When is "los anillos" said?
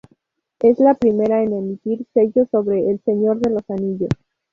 3.51-4.09